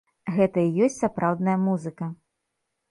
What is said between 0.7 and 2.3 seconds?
ёсць сапраўдная музыка!